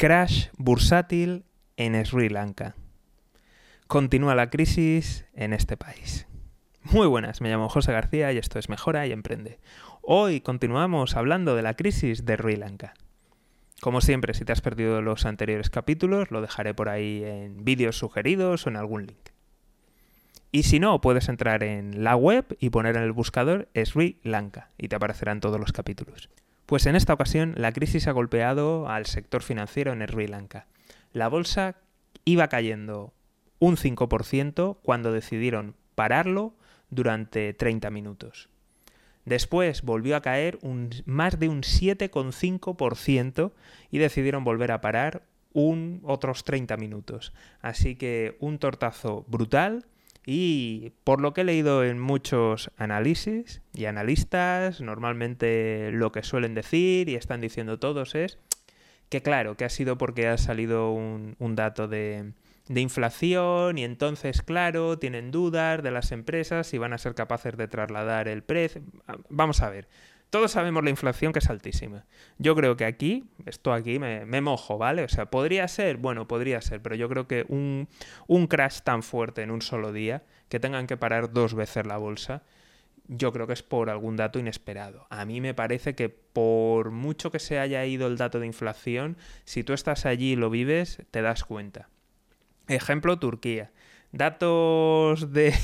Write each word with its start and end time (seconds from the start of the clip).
Crash 0.00 0.48
bursátil 0.56 1.44
en 1.76 2.02
Sri 2.06 2.30
Lanka. 2.30 2.74
Continúa 3.86 4.34
la 4.34 4.48
crisis 4.48 5.26
en 5.34 5.52
este 5.52 5.76
país. 5.76 6.26
Muy 6.84 7.06
buenas, 7.06 7.42
me 7.42 7.50
llamo 7.50 7.68
José 7.68 7.92
García 7.92 8.32
y 8.32 8.38
esto 8.38 8.58
es 8.58 8.70
Mejora 8.70 9.06
y 9.06 9.12
Emprende. 9.12 9.58
Hoy 10.00 10.40
continuamos 10.40 11.16
hablando 11.16 11.54
de 11.54 11.60
la 11.60 11.74
crisis 11.74 12.24
de 12.24 12.38
Sri 12.38 12.56
Lanka. 12.56 12.94
Como 13.82 14.00
siempre, 14.00 14.32
si 14.32 14.46
te 14.46 14.52
has 14.52 14.62
perdido 14.62 15.02
los 15.02 15.26
anteriores 15.26 15.68
capítulos, 15.68 16.30
lo 16.30 16.40
dejaré 16.40 16.72
por 16.72 16.88
ahí 16.88 17.22
en 17.22 17.62
vídeos 17.62 17.98
sugeridos 17.98 18.64
o 18.64 18.70
en 18.70 18.76
algún 18.76 19.04
link. 19.04 19.28
Y 20.50 20.62
si 20.62 20.80
no, 20.80 21.02
puedes 21.02 21.28
entrar 21.28 21.62
en 21.62 22.02
la 22.04 22.16
web 22.16 22.56
y 22.58 22.70
poner 22.70 22.96
en 22.96 23.02
el 23.02 23.12
buscador 23.12 23.68
Sri 23.74 24.18
Lanka 24.22 24.70
y 24.78 24.88
te 24.88 24.96
aparecerán 24.96 25.40
todos 25.40 25.60
los 25.60 25.72
capítulos. 25.72 26.30
Pues 26.70 26.86
en 26.86 26.94
esta 26.94 27.14
ocasión 27.14 27.54
la 27.56 27.72
crisis 27.72 28.06
ha 28.06 28.12
golpeado 28.12 28.88
al 28.88 29.06
sector 29.06 29.42
financiero 29.42 29.92
en 29.92 30.06
Sri 30.06 30.28
Lanka. 30.28 30.68
La 31.12 31.26
bolsa 31.26 31.74
iba 32.24 32.46
cayendo 32.46 33.12
un 33.58 33.76
5% 33.76 34.78
cuando 34.80 35.10
decidieron 35.10 35.74
pararlo 35.96 36.54
durante 36.88 37.54
30 37.54 37.90
minutos. 37.90 38.50
Después 39.24 39.82
volvió 39.82 40.14
a 40.14 40.22
caer 40.22 40.60
un, 40.62 40.90
más 41.06 41.40
de 41.40 41.48
un 41.48 41.62
7,5% 41.62 43.50
y 43.90 43.98
decidieron 43.98 44.44
volver 44.44 44.70
a 44.70 44.80
parar 44.80 45.24
un, 45.52 46.00
otros 46.04 46.44
30 46.44 46.76
minutos. 46.76 47.32
Así 47.62 47.96
que 47.96 48.36
un 48.38 48.60
tortazo 48.60 49.24
brutal 49.26 49.86
y 50.32 50.92
por 51.02 51.20
lo 51.20 51.34
que 51.34 51.40
he 51.40 51.44
leído 51.44 51.82
en 51.82 51.98
muchos 51.98 52.70
análisis 52.76 53.62
y 53.74 53.86
analistas, 53.86 54.80
normalmente 54.80 55.90
lo 55.90 56.12
que 56.12 56.22
suelen 56.22 56.54
decir 56.54 57.08
y 57.08 57.16
están 57.16 57.40
diciendo 57.40 57.80
todos 57.80 58.14
es 58.14 58.38
que 59.08 59.22
claro, 59.22 59.56
que 59.56 59.64
ha 59.64 59.68
sido 59.68 59.98
porque 59.98 60.28
ha 60.28 60.38
salido 60.38 60.92
un, 60.92 61.34
dato 61.56 61.88
de, 61.88 62.30
de 62.68 62.80
inflación 62.80 63.76
y 63.76 63.82
entonces, 63.82 64.42
claro, 64.42 65.00
tienen 65.00 65.32
dudas 65.32 65.82
de 65.82 65.90
las 65.90 66.12
empresas 66.12 66.68
si 66.68 66.78
van 66.78 66.92
a 66.92 66.98
ser 66.98 67.16
capaces 67.16 67.56
de 67.56 67.66
trasladar 67.66 68.28
el 68.28 68.44
precio. 68.44 68.82
Vamos 69.30 69.62
a 69.62 69.70
ver, 69.70 69.88
todos 70.30 70.52
sabemos 70.52 70.84
la 70.84 70.90
inflación 70.90 71.32
que 71.32 71.40
es 71.40 71.50
altísima. 71.50 72.06
Yo 72.38 72.54
creo 72.54 72.76
que 72.76 72.84
aquí, 72.84 73.24
esto 73.46 73.72
aquí 73.72 73.98
me, 73.98 74.40
mojo, 74.40 74.78
¿vale? 74.78 75.04
O 75.04 75.08
sea, 75.08 75.26
podría 75.26 75.66
ser, 75.68 75.96
bueno, 75.96 76.28
podría 76.28 76.60
ser, 76.62 76.80
pero 76.80 76.94
yo 76.94 77.08
creo 77.08 77.26
que 77.26 77.44
un, 77.48 77.88
un 78.28 78.46
crash 78.46 78.80
tan 78.82 79.02
fuerte 79.02 79.42
en 79.42 79.50
un 79.50 79.60
solo 79.60 79.92
día, 79.92 80.22
que 80.48 80.60
tengan 80.60 80.86
que 80.86 80.96
parar 80.96 81.32
dos 81.32 81.54
veces 81.54 81.86
la 81.86 81.96
bolsa, 81.96 82.42
yo 83.08 83.32
creo 83.32 83.48
que 83.48 83.54
es 83.54 83.64
por 83.64 83.90
algún 83.90 84.16
dato 84.16 84.38
inesperado. 84.38 85.06
A 85.10 85.24
mí 85.24 85.40
me 85.40 85.52
parece 85.52 85.96
que 85.96 86.08
por 86.08 86.92
mucho 86.92 87.32
que 87.32 87.40
se 87.40 87.58
haya 87.58 87.84
ido 87.84 88.06
el 88.06 88.16
dato 88.16 88.38
de 88.38 88.46
inflación, 88.46 89.16
si 89.44 89.64
tú 89.64 89.72
estás 89.72 90.06
allí 90.06 90.32
y 90.32 90.36
lo 90.36 90.48
vives, 90.48 91.02
te 91.10 91.22
das 91.22 91.44
cuenta. 91.44 91.88
Ejemplo, 92.68 93.18
Turquía 93.18 93.72
datos 94.12 95.32
de, 95.32 95.54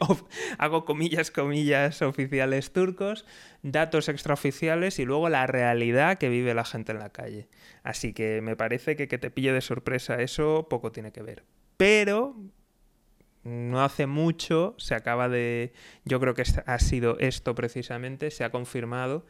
hago 0.58 0.84
comillas, 0.84 1.30
comillas, 1.30 2.02
oficiales 2.02 2.72
turcos, 2.72 3.24
datos 3.62 4.08
extraoficiales 4.08 4.98
y 4.98 5.04
luego 5.04 5.28
la 5.28 5.46
realidad 5.46 6.18
que 6.18 6.28
vive 6.28 6.54
la 6.54 6.64
gente 6.64 6.92
en 6.92 6.98
la 6.98 7.10
calle. 7.10 7.48
Así 7.82 8.12
que 8.12 8.40
me 8.42 8.56
parece 8.56 8.96
que 8.96 9.08
que 9.08 9.18
te 9.18 9.30
pille 9.30 9.52
de 9.52 9.60
sorpresa 9.60 10.20
eso 10.20 10.66
poco 10.68 10.92
tiene 10.92 11.12
que 11.12 11.22
ver. 11.22 11.44
Pero 11.76 12.36
no 13.44 13.84
hace 13.84 14.06
mucho 14.06 14.74
se 14.78 14.94
acaba 14.94 15.28
de, 15.28 15.72
yo 16.04 16.20
creo 16.20 16.34
que 16.34 16.44
ha 16.66 16.78
sido 16.78 17.18
esto 17.18 17.54
precisamente, 17.54 18.30
se 18.30 18.44
ha 18.44 18.50
confirmado 18.50 19.26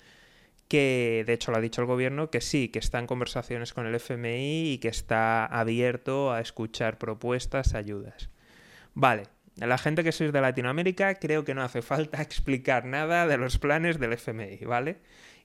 que 0.69 1.25
de 1.27 1.35
hecho 1.35 1.51
lo 1.51 1.59
ha 1.59 1.61
dicho 1.61 1.81
el 1.83 1.87
gobierno, 1.87 2.31
que 2.31 2.41
sí, 2.41 2.69
que 2.69 2.79
está 2.79 2.99
en 2.99 3.07
conversaciones 3.07 3.75
con 3.75 3.87
el 3.87 3.95
FMI 3.95 4.73
y 4.73 4.79
que 4.79 4.89
está 4.89 5.45
abierto 5.45 6.33
a 6.33 6.41
escuchar 6.41 6.99
propuestas, 6.99 7.75
ayudas. 7.75 8.31
Vale, 8.95 9.25
la 9.57 9.79
gente 9.79 10.03
que 10.03 10.13
sois 10.13 10.33
de 10.33 10.41
Latinoamérica 10.41 11.15
creo 11.17 11.45
que 11.45 11.55
no 11.55 11.63
hace 11.63 11.83
falta 11.83 12.23
explicar 12.23 12.85
nada 12.85 13.27
de 13.27 13.37
los 13.37 13.59
planes 13.59 13.99
del 13.99 14.13
FMI, 14.15 14.65
¿vale? 14.65 14.99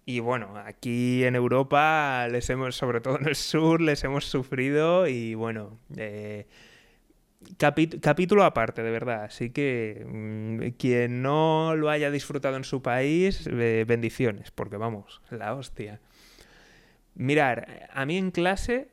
Y 0.05 0.21
bueno, 0.21 0.57
aquí 0.57 1.23
en 1.23 1.35
Europa, 1.35 2.27
les 2.31 2.49
hemos, 2.49 2.75
sobre 2.75 3.01
todo 3.01 3.19
en 3.19 3.27
el 3.27 3.35
sur, 3.35 3.81
les 3.81 4.03
hemos 4.03 4.25
sufrido 4.25 5.07
y 5.07 5.35
bueno, 5.35 5.77
eh, 5.97 6.47
capítulo 7.57 8.43
aparte, 8.43 8.81
de 8.81 8.91
verdad. 8.91 9.25
Así 9.25 9.51
que 9.51 10.03
mm, 10.07 10.77
quien 10.77 11.21
no 11.21 11.75
lo 11.75 11.89
haya 11.89 12.09
disfrutado 12.11 12.57
en 12.57 12.63
su 12.63 12.81
país, 12.81 13.47
eh, 13.47 13.85
bendiciones, 13.87 14.51
porque 14.51 14.77
vamos, 14.77 15.21
la 15.29 15.53
hostia. 15.53 15.99
Mirar, 17.15 17.89
a 17.93 18.05
mí 18.05 18.17
en 18.17 18.31
clase 18.31 18.89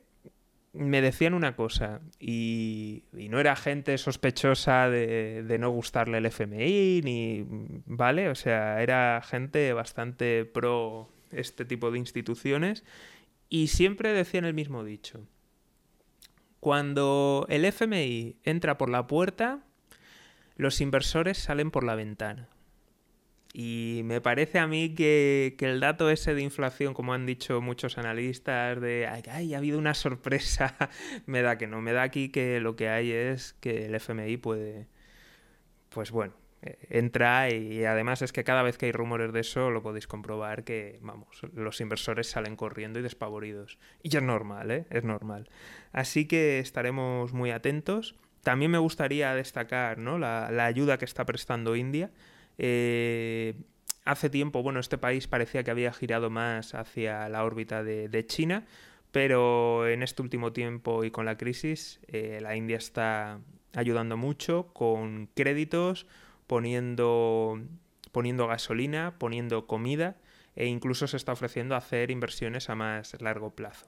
me 0.77 1.01
decían 1.01 1.35
una 1.35 1.57
cosa 1.57 2.01
y, 2.19 3.05
no 3.13 3.41
era 3.41 3.57
gente 3.57 3.99
sospechosa 3.99 4.89
de, 4.89 5.57
no 5.59 5.71
gustarle 5.71 6.19
el 6.19 6.27
FMI 6.27 7.01
ni 7.03 7.47
vale 7.87 8.29
o 8.29 8.35
sea 8.35 8.83
era 8.83 9.23
gente 9.23 9.73
bastante 9.73 10.45
pro 10.45 11.11
este 11.31 11.65
tipo 11.65 11.91
de 11.91 11.99
instituciones 11.99 12.85
y 13.49 13.69
siempre 13.69 14.13
decían 14.13 14.45
el 14.45 14.55
mismo 14.55 14.85
dicho. 14.85 15.27
Cuando 16.61 17.47
el 17.49 17.65
FMI 17.65 18.37
entra 18.45 18.77
por 18.77 18.91
la 18.91 19.07
puerta 19.07 19.61
los 20.57 20.81
inversores 20.81 21.39
salen 21.39 21.71
por 21.71 21.85
la 21.85 21.95
ventana 21.95 22.49
y 23.59 24.03
me 24.05 24.21
parece 24.21 24.59
a 24.59 24.67
mí 24.67 24.95
que, 24.95 25.57
el 25.61 25.81
dato 25.81 26.11
ese 26.11 26.35
de 26.35 26.43
inflación, 26.43 26.93
como 26.93 27.15
han 27.15 27.25
dicho 27.25 27.63
muchos 27.63 27.97
analistas, 27.97 28.79
de 28.83 29.07
ay, 29.07 29.55
ha 29.55 29.57
habido 29.57 29.79
una 29.79 29.95
sorpresa, 29.95 30.77
me 31.25 31.41
da 31.41 31.57
que 31.57 31.67
no, 31.67 31.81
me 31.81 31.95
da 31.95 32.03
aquí 32.03 32.29
que 32.29 32.61
lo 32.61 32.77
que 32.77 32.91
hay 32.91 33.13
es 33.13 33.55
que 33.55 33.87
el 33.87 33.95
FMI 33.95 34.37
puede, 34.37 34.89
pues 35.89 36.11
bueno, 36.11 36.35
eh, 36.61 36.77
entra 36.91 37.49
y 37.49 37.83
además 37.87 38.21
es 38.21 38.31
que 38.31 38.45
cada 38.45 38.63
vez 38.63 38.77
que 38.77 38.87
hay 38.87 38.93
rumores 38.93 39.33
de 39.33 39.41
eso 39.41 39.71
lo 39.71 39.83
podéis 39.83 40.07
comprobar 40.07 40.63
que, 40.65 40.99
vamos, 41.01 41.41
los 41.55 41.81
inversores 41.81 42.29
salen 42.29 42.57
corriendo 42.57 42.99
y 42.99 43.03
despavoridos. 43.03 43.79
Y 44.03 44.15
es 44.15 44.23
normal, 44.23 44.71
¿eh? 44.71 44.85
Es 44.91 45.05
normal. 45.05 45.49
Así 45.93 46.29
que 46.29 46.59
estaremos 46.59 47.33
muy 47.33 47.53
atentos. 47.53 48.17
También 48.43 48.71
me 48.71 48.79
gustaría 48.79 49.35
destacar 49.35 49.97
¿no? 49.97 50.19
la, 50.19 50.51
la 50.51 50.67
ayuda 50.67 50.99
que 50.99 51.07
está 51.07 51.25
prestando 51.25 51.75
India 51.75 52.11
eh, 52.59 53.55
hace 54.05 54.31
tiempo, 54.31 54.63
bueno, 54.63 54.81
este 54.81 54.99
país 54.99 55.27
parecía 55.27 55.63
que 55.63 55.71
había 55.71 55.93
girado 55.93 56.31
más 56.31 56.75
hacia 56.75 57.29
la 57.29 57.45
órbita 57.45 57.83
de, 57.83 58.27
China, 58.27 58.65
pero 59.13 59.87
en 59.89 60.03
este 60.03 60.23
último 60.23 60.53
tiempo 60.53 61.05
y 61.05 61.11
con 61.11 61.27
la 61.27 61.37
crisis, 61.37 62.01
eh, 62.09 62.39
la 62.41 62.57
India 62.57 62.77
está 62.77 63.41
ayudando 63.75 64.17
mucho 64.17 64.69
con 64.73 65.29
créditos, 65.35 66.07
poniendo, 66.47 67.61
poniendo 68.13 68.47
gasolina, 68.47 69.15
poniendo 69.19 69.67
comida 69.67 70.17
e 70.55 70.67
incluso 70.67 71.07
se 71.07 71.19
está 71.19 71.33
ofreciendo 71.33 71.77
hacer 71.77 72.11
inversiones 72.11 72.71
a 72.71 72.75
más 72.75 73.21
largo 73.21 73.51
plazo. 73.51 73.87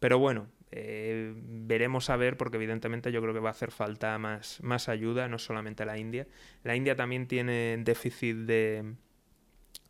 Pero 0.00 0.18
bueno, 0.18 0.48
eh, 0.74 1.34
veremos 1.36 2.08
a 2.08 2.16
ver, 2.16 2.38
porque 2.38 2.56
evidentemente 2.56 3.12
yo 3.12 3.20
creo 3.20 3.34
que 3.34 3.40
va 3.40 3.50
a 3.50 3.52
hacer 3.52 3.70
falta 3.70 4.16
más, 4.18 4.58
más 4.62 4.88
ayuda, 4.88 5.28
no 5.28 5.38
solamente 5.38 5.84
la 5.84 5.98
India. 5.98 6.26
La 6.64 6.74
India 6.74 6.96
también 6.96 7.28
tiene 7.28 7.78
déficit 7.84 8.36
de 8.38 8.94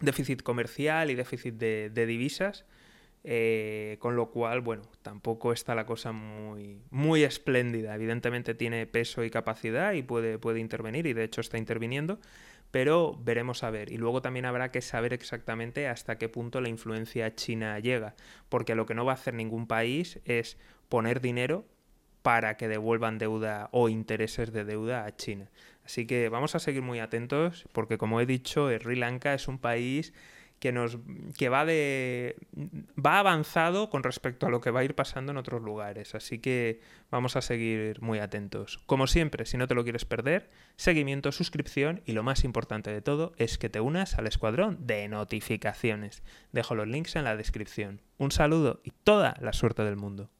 déficit 0.01 0.43
comercial 0.43 1.13
y 1.13 1.15
déficit 1.15 1.55
de, 1.55 2.07
divisas. 2.07 2.67
Eh, 3.25 3.99
con 4.01 4.17
lo 4.17 4.33
cual, 4.33 4.63
bueno, 4.63 4.83
tampoco 5.03 5.53
está 5.53 5.77
la 5.77 5.87
cosa 5.87 6.11
muy, 6.11 6.83
muy 6.91 7.23
espléndida. 7.23 7.95
Evidentemente 7.95 8.55
tiene 8.55 8.85
peso 8.89 9.23
y 9.23 9.31
capacidad 9.31 9.93
y 9.93 10.03
puede, 10.03 10.41
puede 10.41 10.59
intervenir, 10.59 11.07
y 11.07 11.13
de 11.13 11.23
hecho 11.23 11.41
está 11.41 11.57
interviniendo, 11.57 12.19
pero 12.73 13.17
veremos 13.23 13.63
a 13.63 13.71
ver. 13.71 13.93
Y 13.93 13.99
luego 13.99 14.23
también 14.23 14.47
habrá 14.47 14.73
que 14.73 14.81
saber 14.81 15.13
exactamente 15.13 15.87
hasta 15.87 16.19
qué 16.19 16.29
punto 16.29 16.61
la 16.61 16.69
influencia 16.69 17.33
china 17.37 17.79
llega, 17.79 18.17
porque 18.49 18.75
lo 18.75 18.87
que 18.87 18.95
no 18.95 19.05
va 19.05 19.13
a 19.13 19.15
hacer 19.15 19.35
ningún 19.35 19.69
país 19.69 20.19
es 20.25 20.59
poner 20.89 21.21
dinero 21.21 21.65
para 22.23 22.57
que 22.57 22.69
devuelvan 22.69 23.19
deuda 23.19 23.69
o 23.73 23.89
intereses 23.89 24.53
de 24.53 24.65
deuda 24.65 25.05
a 25.05 25.15
China. 25.15 25.51
Así 25.85 26.07
que 26.07 26.29
vamos 26.29 26.55
a 26.55 26.61
seguir 26.61 26.83
muy 26.83 27.01
atentos 27.01 27.67
porque 27.73 27.99
como 27.99 28.21
he 28.21 28.27
dicho, 28.27 28.71
Sri 28.71 28.97
Lanka 28.97 29.35
es 29.35 29.49
un 29.49 29.59
país 29.59 30.13
que 30.63 30.71
nos 30.71 30.97
que 31.37 31.49
va 31.49 31.65
de 31.65 32.37
va 33.05 33.19
avanzado 33.19 33.91
con 33.91 34.05
respecto 34.05 34.47
a 34.47 34.49
lo 34.49 34.61
que 34.61 34.71
va 34.71 34.79
a 34.79 34.85
ir 34.85 34.95
pasando 34.95 35.33
en 35.33 35.39
otros 35.39 35.61
lugares, 35.61 36.15
así 36.15 36.39
que 36.39 36.79
vamos 37.11 37.35
a 37.35 37.43
seguir 37.43 38.01
muy 38.01 38.21
atentos. 38.21 38.79
Como 38.87 39.09
siempre, 39.09 39.45
si 39.45 39.57
no 39.57 39.67
te 39.67 39.75
lo 39.75 39.83
quieres 39.83 40.05
perder, 40.05 40.51
seguimiento, 40.77 41.33
suscripción 41.33 42.01
y 42.07 42.13
lo 42.13 42.23
más 42.23 42.45
importante 42.45 42.93
de 42.93 43.03
todo 43.03 43.33
es 43.39 43.59
que 43.59 43.71
te 43.71 43.81
unas 43.81 44.17
al 44.19 44.29
escuadrón 44.29 44.87
de 44.87 45.09
notificaciones. 45.09 46.23
Dejo 46.53 46.77
los 46.77 46.87
links 46.87 47.17
en 47.17 47.25
la 47.25 47.37
descripción. 47.37 48.01
Un 48.17 48.31
saludo 48.31 48.83
y 48.85 48.93
toda 49.03 49.35
la 49.41 49.53
suerte 49.53 49.83
del 49.83 49.97
mundo. 49.97 50.31